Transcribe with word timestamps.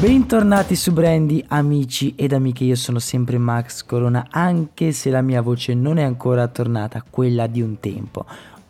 Bentornati 0.00 0.76
su 0.76 0.92
Brandy, 0.92 1.44
amici 1.48 2.14
ed 2.14 2.32
amiche, 2.32 2.62
io 2.62 2.76
sono 2.76 3.00
sempre 3.00 3.36
Max 3.36 3.84
Corona, 3.84 4.28
anche 4.30 4.92
se 4.92 5.10
la 5.10 5.22
mia 5.22 5.42
voce 5.42 5.74
non 5.74 5.98
è 5.98 6.04
ancora 6.04 6.46
tornata 6.46 7.02
quella 7.02 7.48
di 7.48 7.60
un 7.60 7.80
tempo. 7.80 8.24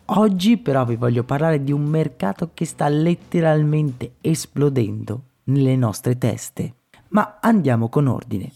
Oggi 0.05 0.57
però 0.57 0.85
vi 0.85 0.95
voglio 0.95 1.23
parlare 1.23 1.63
di 1.63 1.71
un 1.71 1.83
mercato 1.83 2.49
che 2.55 2.65
sta 2.65 2.87
letteralmente 2.87 4.13
esplodendo 4.21 5.21
nelle 5.43 5.75
nostre 5.75 6.17
teste. 6.17 6.73
Ma 7.09 7.37
andiamo 7.39 7.89
con 7.89 8.07
ordine. 8.07 8.51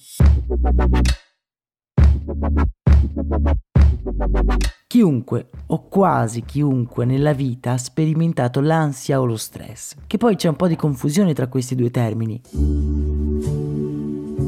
Chiunque 4.94 5.48
o 5.70 5.88
quasi 5.88 6.44
chiunque 6.44 7.04
nella 7.04 7.34
vita 7.34 7.72
ha 7.72 7.78
sperimentato 7.80 8.62
l'ansia 8.62 9.20
o 9.20 9.26
lo 9.26 9.38
stress, 9.38 9.96
che 10.06 10.18
poi 10.18 10.36
c'è 10.36 10.50
un 10.50 10.56
po' 10.56 10.68
di 10.68 10.76
confusione 10.76 11.34
tra 11.34 11.48
questi 11.48 11.74
due 11.74 11.90
termini. 11.90 12.40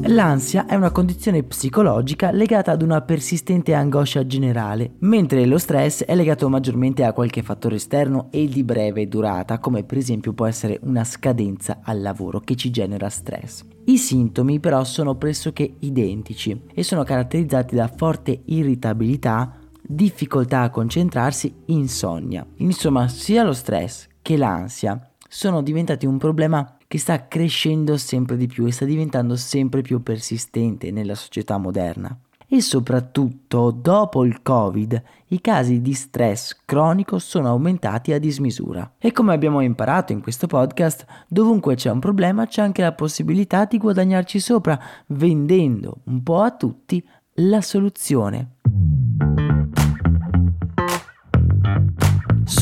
L'ansia 0.03 0.67
è 0.67 0.75
una 0.75 0.91
condizione 0.91 1.41
psicologica 1.41 2.29
legata 2.29 2.71
ad 2.71 2.83
una 2.83 3.01
persistente 3.01 3.73
angoscia 3.73 4.27
generale, 4.27 4.91
mentre 4.99 5.47
lo 5.47 5.57
stress 5.57 6.03
è 6.03 6.13
legato 6.13 6.47
maggiormente 6.47 7.03
a 7.03 7.13
qualche 7.13 7.41
fattore 7.41 7.77
esterno 7.77 8.27
e 8.29 8.47
di 8.47 8.63
breve 8.63 9.07
durata, 9.07 9.57
come 9.57 9.83
per 9.83 9.97
esempio 9.97 10.33
può 10.33 10.45
essere 10.45 10.79
una 10.83 11.03
scadenza 11.03 11.79
al 11.81 12.01
lavoro 12.01 12.39
che 12.39 12.53
ci 12.53 12.69
genera 12.69 13.09
stress. 13.09 13.65
I 13.85 13.97
sintomi 13.97 14.59
però 14.59 14.83
sono 14.83 15.15
pressoché 15.15 15.73
identici 15.79 16.65
e 16.71 16.83
sono 16.83 17.01
caratterizzati 17.01 17.73
da 17.73 17.87
forte 17.87 18.43
irritabilità, 18.45 19.51
difficoltà 19.87 20.61
a 20.61 20.69
concentrarsi, 20.69 21.53
insonnia. 21.65 22.45
Insomma, 22.57 23.07
sia 23.07 23.43
lo 23.43 23.53
stress 23.53 24.07
che 24.21 24.37
l'ansia 24.37 24.99
sono 25.27 25.61
diventati 25.61 26.05
un 26.05 26.17
problema 26.17 26.77
che 26.87 26.97
sta 26.97 27.27
crescendo 27.27 27.97
sempre 27.97 28.37
di 28.37 28.47
più 28.47 28.65
e 28.65 28.71
sta 28.71 28.85
diventando 28.85 29.35
sempre 29.35 29.81
più 29.81 30.01
persistente 30.01 30.91
nella 30.91 31.15
società 31.15 31.57
moderna. 31.57 32.17
E 32.47 32.61
soprattutto 32.61 33.71
dopo 33.71 34.23
il 34.23 34.41
Covid 34.43 35.03
i 35.29 35.41
casi 35.41 35.81
di 35.81 35.93
stress 35.93 36.55
cronico 36.63 37.17
sono 37.17 37.49
aumentati 37.49 38.13
a 38.13 38.19
dismisura. 38.19 38.93
E 38.99 39.11
come 39.11 39.33
abbiamo 39.33 39.61
imparato 39.61 40.11
in 40.11 40.21
questo 40.21 40.45
podcast, 40.45 41.05
dovunque 41.27 41.75
c'è 41.75 41.89
un 41.89 41.99
problema 41.99 42.45
c'è 42.45 42.61
anche 42.61 42.83
la 42.83 42.93
possibilità 42.93 43.65
di 43.65 43.79
guadagnarci 43.79 44.39
sopra 44.39 44.79
vendendo 45.07 45.97
un 46.03 46.21
po' 46.21 46.41
a 46.41 46.51
tutti 46.51 47.03
la 47.39 47.61
soluzione. 47.61 48.54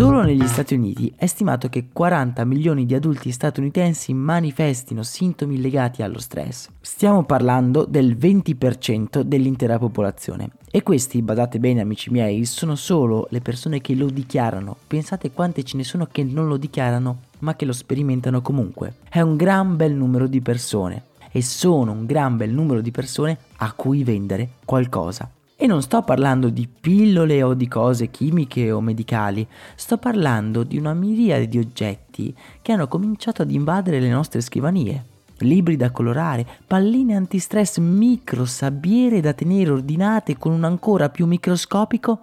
Solo 0.03 0.22
negli 0.22 0.46
Stati 0.47 0.74
Uniti 0.74 1.14
è 1.16 1.28
stimato 1.28 1.69
che 1.69 1.88
40 1.94 2.44
milioni 2.44 2.86
di 2.86 2.94
adulti 2.94 3.31
statunitensi 3.31 4.14
manifestino 4.14 5.02
sintomi 5.02 5.62
legati 5.62 6.02
allo 6.02 6.19
stress. 6.19 6.68
Stiamo 6.81 7.24
parlando 7.24 7.86
del 7.86 8.18
20% 8.18 9.22
dell'intera 9.22 9.80
popolazione. 9.80 10.50
E 10.69 10.84
questi, 10.84 11.22
badate 11.22 11.58
bene 11.58 11.80
amici 11.80 12.12
miei, 12.12 12.44
sono 12.44 12.75
solo 12.75 13.28
le 13.30 13.40
persone 13.40 13.80
che 13.80 13.96
lo 13.96 14.08
dichiarano. 14.09 14.75
Pensate 14.88 15.31
quante 15.31 15.63
ce 15.63 15.78
ne 15.78 15.86
sono 15.86 16.06
che 16.12 16.25
non 16.25 16.50
lo 16.50 16.58
dichiarano, 16.58 17.19
ma 17.40 17.56
che 17.56 17.63
lo 17.63 17.72
sperimentano 17.72 18.42
comunque. 18.42 18.96
È 19.08 19.22
un 19.22 19.38
gran 19.38 19.78
bel 19.78 19.94
numero 19.94 20.28
di 20.28 20.42
persone. 20.42 21.03
E 21.31 21.42
sono 21.42 21.94
un 21.94 22.06
gran 22.06 22.36
bel 22.36 22.52
numero 22.52 22.81
di 22.81 22.92
persone 22.92 23.38
a 23.56 23.72
cui 23.72 24.03
vendere 24.03 24.50
qualcosa. 24.66 25.31
E 25.63 25.68
non 25.68 25.81
sto 25.81 26.01
parlando 26.01 26.50
di 26.50 26.68
pillole 26.68 27.41
o 27.41 27.53
di 27.53 27.69
cose 27.69 28.09
chimiche 28.09 28.69
o 28.69 28.81
medicali, 28.81 29.47
sto 29.75 29.96
parlando 29.96 30.63
di 30.63 30.78
una 30.78 30.94
miriade 30.94 31.47
di 31.47 31.57
oggetti 31.57 32.35
che 32.62 32.74
hanno 32.74 32.90
cominciato 32.90 33.44
ad 33.44 33.50
invadere 33.50 34.01
le 34.01 34.09
nostre 34.09 34.41
scrivanie. 34.41 35.06
Libri 35.38 35.78
da 35.78 35.90
colorare, 35.90 36.46
palline 36.68 37.16
antistress 37.16 37.78
micro 37.78 38.44
sabbiere 38.44 39.22
da 39.22 39.31
tenere 39.31 39.72
ordinate 39.72 40.38
con 40.38 40.51
un 40.51 40.66
ancora 40.66 41.07
più 41.07 41.25
microscopico 41.28 42.19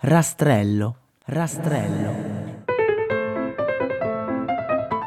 rastrello. 0.00 0.96
Rastrello. 1.24 2.31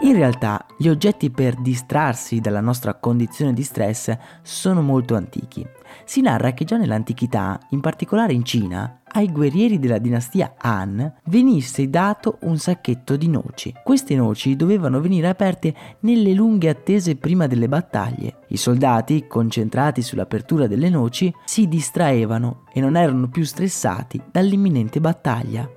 In 0.05 0.13
realtà 0.13 0.63
gli 0.77 0.87
oggetti 0.87 1.31
per 1.31 1.55
distrarsi 1.55 2.39
dalla 2.39 2.61
nostra 2.61 2.93
condizione 2.93 3.53
di 3.53 3.63
stress 3.63 4.15
sono 4.43 4.83
molto 4.83 5.15
antichi. 5.15 5.65
Si 6.05 6.21
narra 6.21 6.51
che 6.51 6.63
già 6.63 6.77
nell'antichità, 6.77 7.59
in 7.71 7.79
particolare 7.79 8.31
in 8.31 8.45
Cina, 8.45 9.01
ai 9.13 9.31
guerrieri 9.31 9.79
della 9.79 9.97
dinastia 9.97 10.53
Han 10.57 11.11
venisse 11.25 11.89
dato 11.89 12.37
un 12.41 12.59
sacchetto 12.59 13.15
di 13.15 13.27
noci. 13.27 13.73
Queste 13.83 14.15
noci 14.15 14.55
dovevano 14.55 15.01
venire 15.01 15.27
aperte 15.27 15.73
nelle 16.01 16.33
lunghe 16.33 16.69
attese 16.69 17.15
prima 17.15 17.47
delle 17.47 17.67
battaglie. 17.67 18.41
I 18.49 18.57
soldati, 18.57 19.25
concentrati 19.25 20.03
sull'apertura 20.03 20.67
delle 20.67 20.89
noci, 20.91 21.33
si 21.45 21.67
distraevano 21.67 22.65
e 22.71 22.79
non 22.79 22.95
erano 22.95 23.27
più 23.27 23.43
stressati 23.43 24.21
dall'imminente 24.31 24.99
battaglia. 24.99 25.67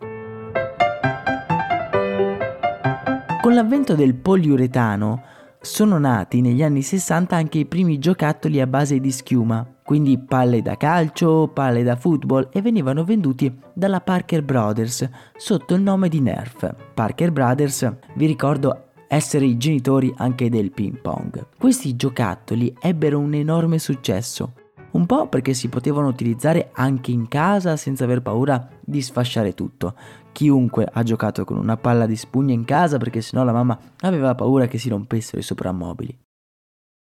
Con 3.48 3.56
l'avvento 3.56 3.94
del 3.94 4.14
poliuretano 4.14 5.22
sono 5.62 5.96
nati 5.96 6.42
negli 6.42 6.62
anni 6.62 6.82
60 6.82 7.34
anche 7.34 7.56
i 7.56 7.64
primi 7.64 7.98
giocattoli 7.98 8.60
a 8.60 8.66
base 8.66 9.00
di 9.00 9.10
schiuma, 9.10 9.66
quindi 9.82 10.18
palle 10.18 10.60
da 10.60 10.76
calcio, 10.76 11.48
palle 11.48 11.82
da 11.82 11.96
football 11.96 12.50
e 12.52 12.60
venivano 12.60 13.04
venduti 13.04 13.50
dalla 13.72 14.02
Parker 14.02 14.42
Brothers 14.42 15.08
sotto 15.34 15.74
il 15.74 15.80
nome 15.80 16.10
di 16.10 16.20
Nerf. 16.20 16.74
Parker 16.92 17.32
Brothers, 17.32 17.90
vi 18.16 18.26
ricordo, 18.26 18.88
essere 19.08 19.46
i 19.46 19.56
genitori 19.56 20.12
anche 20.18 20.50
del 20.50 20.70
ping 20.70 21.00
pong. 21.00 21.46
Questi 21.58 21.96
giocattoli 21.96 22.76
ebbero 22.78 23.18
un 23.18 23.32
enorme 23.32 23.78
successo 23.78 24.52
un 24.90 25.06
po' 25.06 25.28
perché 25.28 25.54
si 25.54 25.68
potevano 25.68 26.08
utilizzare 26.08 26.70
anche 26.72 27.10
in 27.10 27.28
casa 27.28 27.76
senza 27.76 28.04
aver 28.04 28.22
paura 28.22 28.68
di 28.80 29.02
sfasciare 29.02 29.54
tutto. 29.54 29.94
Chiunque 30.38 30.88
ha 30.88 31.02
giocato 31.02 31.44
con 31.44 31.56
una 31.56 31.76
palla 31.76 32.06
di 32.06 32.14
spugna 32.14 32.54
in 32.54 32.64
casa 32.64 32.96
perché 32.96 33.20
sennò 33.20 33.42
la 33.42 33.50
mamma 33.50 33.76
aveva 34.02 34.36
paura 34.36 34.68
che 34.68 34.78
si 34.78 34.88
rompessero 34.88 35.40
i 35.40 35.42
soprammobili. 35.42 36.16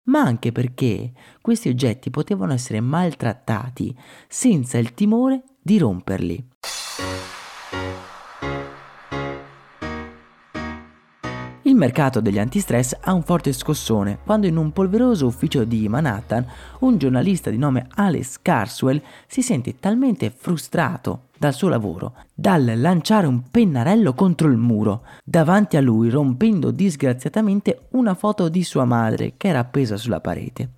Ma 0.04 0.20
anche 0.20 0.50
perché 0.50 1.12
questi 1.42 1.68
oggetti 1.68 2.08
potevano 2.08 2.54
essere 2.54 2.80
maltrattati 2.80 3.94
senza 4.28 4.78
il 4.78 4.94
timore 4.94 5.42
di 5.60 5.76
romperli. 5.76 6.48
Mercato 11.76 12.20
degli 12.20 12.38
antistress 12.38 12.96
ha 13.00 13.12
un 13.12 13.22
forte 13.22 13.52
scossone 13.52 14.18
quando 14.24 14.46
in 14.46 14.56
un 14.56 14.72
polveroso 14.72 15.26
ufficio 15.26 15.64
di 15.64 15.88
Manhattan 15.88 16.46
un 16.80 16.98
giornalista 16.98 17.50
di 17.50 17.58
nome 17.58 17.86
Alex 17.94 18.38
Carswell 18.40 19.02
si 19.26 19.42
sente 19.42 19.78
talmente 19.78 20.30
frustrato 20.30 21.26
dal 21.36 21.54
suo 21.54 21.68
lavoro 21.68 22.14
dal 22.34 22.72
lanciare 22.76 23.26
un 23.26 23.50
pennarello 23.50 24.14
contro 24.14 24.48
il 24.48 24.56
muro 24.56 25.02
davanti 25.24 25.76
a 25.76 25.80
lui 25.80 26.10
rompendo 26.10 26.70
disgraziatamente 26.70 27.86
una 27.90 28.14
foto 28.14 28.48
di 28.48 28.62
sua 28.62 28.84
madre 28.84 29.34
che 29.36 29.48
era 29.48 29.60
appesa 29.60 29.96
sulla 29.96 30.20
parete. 30.20 30.70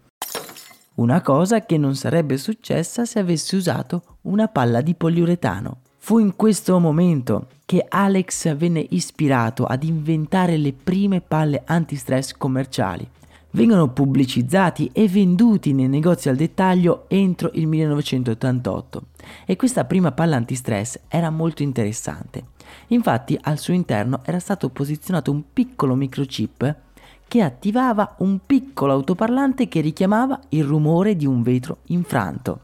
Una 0.94 1.22
cosa 1.22 1.64
che 1.64 1.78
non 1.78 1.94
sarebbe 1.94 2.37
successa 2.37 3.04
se 3.06 3.19
avesse 3.19 3.56
usato 3.56 4.19
una 4.22 4.48
palla 4.48 4.82
di 4.82 4.94
poliuretano. 4.94 5.78
Fu 6.02 6.19
in 6.19 6.35
questo 6.35 6.81
momento 6.81 7.47
che 7.67 7.85
Alex 7.87 8.56
venne 8.56 8.85
ispirato 8.91 9.64
ad 9.64 9.85
inventare 9.85 10.56
le 10.56 10.73
prime 10.73 11.20
palle 11.20 11.62
antistress 11.64 12.32
commerciali. 12.32 13.08
Vengono 13.50 13.88
pubblicizzati 13.91 14.91
e 14.93 15.06
venduti 15.06 15.73
nei 15.73 15.88
negozi 15.88 16.29
al 16.29 16.37
dettaglio 16.37 17.05
entro 17.06 17.50
il 17.55 17.67
1988 17.69 19.02
e 19.44 19.55
questa 19.55 19.85
prima 19.85 20.11
palla 20.11 20.37
antistress 20.37 20.99
era 21.06 21.31
molto 21.31 21.62
interessante. 21.62 22.44
Infatti 22.88 23.38
al 23.43 23.58
suo 23.58 23.75
interno 23.75 24.23
era 24.25 24.41
stato 24.41 24.69
posizionato 24.70 25.31
un 25.31 25.44
piccolo 25.52 25.94
microchip 25.94 26.76
che 27.29 27.43
attivava 27.43 28.17
un 28.19 28.41
piccolo 28.44 28.94
autoparlante 28.94 29.69
che 29.69 29.81
richiamava 29.81 30.41
il 30.49 30.64
rumore 30.64 31.14
di 31.14 31.26
un 31.26 31.43
vetro 31.43 31.79
infranto. 31.88 32.62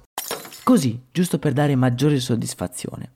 Così, 0.64 1.00
giusto 1.12 1.38
per 1.38 1.52
dare 1.52 1.76
maggiore 1.76 2.18
soddisfazione. 2.18 3.15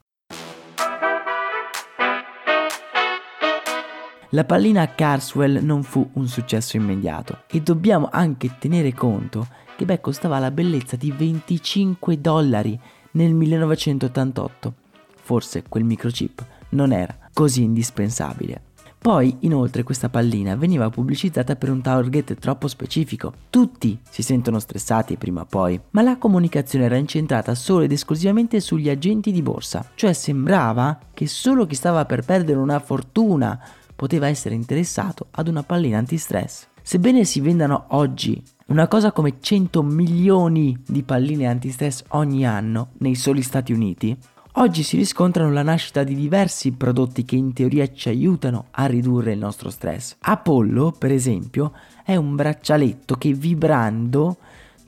La 4.32 4.44
pallina 4.44 4.86
Carswell 4.94 5.58
non 5.60 5.82
fu 5.82 6.08
un 6.12 6.28
successo 6.28 6.76
immediato 6.76 7.42
e 7.50 7.62
dobbiamo 7.62 8.08
anche 8.12 8.58
tenere 8.60 8.94
conto 8.94 9.48
che 9.76 9.84
beh, 9.84 10.00
costava 10.00 10.38
la 10.38 10.52
bellezza 10.52 10.94
di 10.94 11.10
25 11.10 12.20
dollari 12.20 12.78
nel 13.12 13.34
1988. 13.34 14.74
Forse 15.20 15.64
quel 15.68 15.82
microchip 15.82 16.46
non 16.70 16.92
era 16.92 17.16
così 17.32 17.64
indispensabile. 17.64 18.68
Poi, 19.00 19.34
inoltre, 19.40 19.82
questa 19.82 20.10
pallina 20.10 20.54
veniva 20.54 20.90
pubblicizzata 20.90 21.56
per 21.56 21.70
un 21.70 21.80
target 21.80 22.34
troppo 22.34 22.68
specifico. 22.68 23.32
Tutti 23.48 23.98
si 24.08 24.22
sentono 24.22 24.58
stressati 24.58 25.16
prima 25.16 25.40
o 25.40 25.46
poi, 25.46 25.80
ma 25.92 26.02
la 26.02 26.18
comunicazione 26.18 26.84
era 26.84 26.96
incentrata 26.96 27.54
solo 27.54 27.84
ed 27.84 27.92
esclusivamente 27.92 28.60
sugli 28.60 28.90
agenti 28.90 29.32
di 29.32 29.40
borsa, 29.40 29.90
cioè 29.94 30.12
sembrava 30.12 30.98
che 31.14 31.26
solo 31.26 31.64
chi 31.64 31.74
stava 31.74 32.04
per 32.04 32.26
perdere 32.26 32.58
una 32.58 32.78
fortuna 32.78 33.58
poteva 34.00 34.28
essere 34.28 34.54
interessato 34.54 35.26
ad 35.32 35.46
una 35.46 35.62
pallina 35.62 35.98
antistress. 35.98 36.68
Sebbene 36.80 37.22
si 37.24 37.42
vendano 37.42 37.84
oggi 37.88 38.42
una 38.68 38.88
cosa 38.88 39.12
come 39.12 39.34
100 39.40 39.82
milioni 39.82 40.74
di 40.86 41.02
palline 41.02 41.46
antistress 41.46 42.04
ogni 42.08 42.46
anno 42.46 42.92
nei 43.00 43.14
soli 43.14 43.42
Stati 43.42 43.74
Uniti, 43.74 44.16
Oggi 44.54 44.82
si 44.82 44.96
riscontrano 44.96 45.52
la 45.52 45.62
nascita 45.62 46.02
di 46.02 46.16
diversi 46.16 46.72
prodotti 46.72 47.24
che 47.24 47.36
in 47.36 47.52
teoria 47.52 47.86
ci 47.92 48.08
aiutano 48.08 48.66
a 48.72 48.86
ridurre 48.86 49.32
il 49.32 49.38
nostro 49.38 49.70
stress. 49.70 50.16
Apollo, 50.18 50.90
per 50.98 51.12
esempio, 51.12 51.72
è 52.04 52.16
un 52.16 52.34
braccialetto 52.34 53.14
che 53.14 53.32
vibrando 53.32 54.38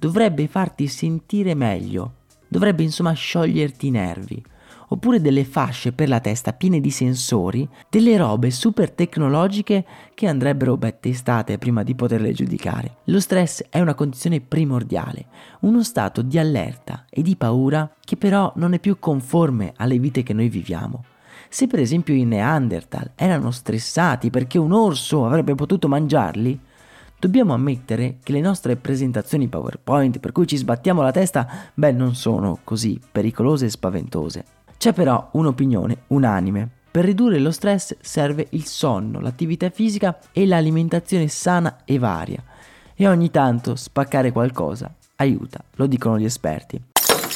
dovrebbe 0.01 0.49
farti 0.49 0.89
sentire 0.89 1.55
meglio, 1.55 2.15
dovrebbe 2.49 2.83
insomma 2.83 3.13
scioglierti 3.13 3.87
i 3.87 3.91
nervi 3.91 4.43
oppure 4.93 5.23
delle 5.23 5.45
fasce 5.45 5.93
per 5.93 6.09
la 6.09 6.21
testa 6.21 6.53
piene 6.53 6.79
di 6.79 6.91
sensori, 6.91 7.67
delle 7.89 8.19
robe 8.19 8.51
super 8.51 8.91
tecnologiche 8.91 9.87
che 10.13 10.27
andrebbero 10.27 10.77
beh 10.77 11.01
testate 11.01 11.57
prima 11.57 11.83
di 11.83 11.95
poterle 11.95 12.33
giudicare. 12.33 12.97
Lo 13.05 13.19
stress 13.19 13.65
è 13.71 13.81
una 13.81 13.95
condizione 13.95 14.41
primordiale, 14.41 15.27
uno 15.61 15.83
stato 15.83 16.21
di 16.21 16.39
allerta 16.39 17.07
e 17.09 17.23
di 17.23 17.37
paura 17.37 17.91
che 18.05 18.19
però 18.19 18.53
non 18.57 18.75
è 18.75 18.79
più 18.79 18.99
conforme 18.99 19.73
alle 19.77 19.99
vite 19.99 20.23
che 20.23 20.35
noi 20.35 20.51
viviamo. 20.51 21.05
Se 21.49 21.67
per 21.67 21.81
esempio 21.81 22.15
i 22.15 22.25
Neanderthal 22.25 23.13
erano 23.15 23.51
stressati 23.51 24.29
perché 24.29 24.59
un 24.59 24.73
orso 24.73 25.25
avrebbe 25.25 25.55
potuto 25.55 25.89
mangiarli, 25.89 26.61
dobbiamo 27.19 27.55
ammettere 27.55 28.19
che 28.23 28.33
le 28.33 28.41
nostre 28.41 28.77
presentazioni 28.77 29.49
PowerPoint 29.49 30.19
per 30.19 30.33
cui 30.33 30.47
ci 30.47 30.57
sbattiamo 30.57 31.01
la 31.01 31.13
testa, 31.13 31.49
beh, 31.73 31.93
non 31.93 32.15
sono 32.15 32.59
così 32.63 33.01
pericolose 33.11 33.67
e 33.67 33.71
spaventose. 33.71 34.45
C'è 34.83 34.93
però 34.93 35.29
un'opinione 35.35 35.97
unanime. 36.09 36.69
Per 36.91 37.05
ridurre 37.05 37.39
lo 37.39 37.53
stress 37.53 37.95
serve 38.01 38.49
il 38.51 38.65
sonno, 38.65 39.21
l'attività 39.21 39.71
fisica 39.71 40.19
e 40.33 40.45
l'alimentazione 40.45 41.29
sana 41.29 41.83
e 41.85 42.01
varia. 42.01 42.43
E 42.93 43.07
ogni 43.07 43.31
tanto 43.31 43.77
spaccare 43.77 44.33
qualcosa 44.33 44.93
aiuta, 45.15 45.63
lo 45.77 45.87
dicono 45.87 46.19
gli 46.19 46.25
esperti. 46.25 46.83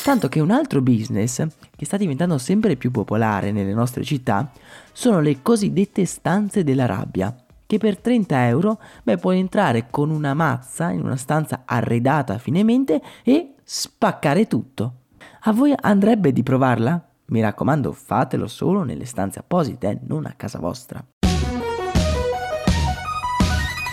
Tanto 0.02 0.28
che 0.28 0.40
un 0.40 0.50
altro 0.50 0.82
business 0.82 1.46
che 1.76 1.84
sta 1.84 1.96
diventando 1.96 2.36
sempre 2.38 2.74
più 2.74 2.90
popolare 2.90 3.52
nelle 3.52 3.74
nostre 3.74 4.02
città 4.02 4.50
sono 4.92 5.20
le 5.20 5.40
cosiddette 5.40 6.04
stanze 6.04 6.64
della 6.64 6.86
rabbia, 6.86 7.32
che 7.64 7.78
per 7.78 7.96
30 7.98 8.48
euro 8.48 8.80
beh, 9.04 9.18
puoi 9.18 9.38
entrare 9.38 9.86
con 9.88 10.10
una 10.10 10.34
mazza 10.34 10.90
in 10.90 11.00
una 11.00 11.16
stanza 11.16 11.62
arredata 11.64 12.38
finemente 12.38 13.00
e 13.22 13.54
spaccare 13.62 14.48
tutto. 14.48 14.94
A 15.42 15.52
voi 15.52 15.72
andrebbe 15.80 16.32
di 16.32 16.42
provarla? 16.42 17.05
Mi 17.28 17.40
raccomando, 17.40 17.92
fatelo 17.92 18.46
solo 18.46 18.84
nelle 18.84 19.04
stanze 19.04 19.40
apposite, 19.40 20.00
non 20.06 20.26
a 20.26 20.34
casa 20.36 20.60
vostra. 20.60 21.04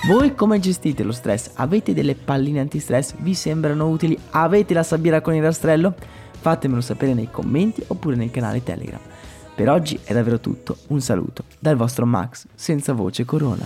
Voi 0.06 0.36
come 0.36 0.60
gestite 0.60 1.02
lo 1.04 1.14
stress? 1.14 1.52
Avete 1.56 1.94
delle 1.94 2.14
palline 2.14 2.60
antistress? 2.60 3.16
Vi 3.18 3.34
sembrano 3.34 3.90
utili? 3.90 4.20
Avete 4.32 4.74
la 4.74 4.84
sabbiera 4.84 5.22
con 5.22 5.34
il 5.34 5.42
rastrello? 5.42 5.96
Fatemelo 6.32 6.82
sapere 6.82 7.14
nei 7.14 7.32
commenti 7.32 7.84
oppure 7.88 8.16
nel 8.16 8.30
canale 8.30 8.62
Telegram. 8.62 9.00
Per 9.56 9.70
oggi 9.70 10.00
è 10.04 10.14
davvero 10.14 10.40
tutto, 10.40 10.78
un 10.88 11.00
saluto 11.00 11.46
dal 11.58 11.76
vostro 11.76 12.06
Max 12.06 12.46
senza 12.54 12.94
voce 12.94 13.24
corona. 13.24 13.66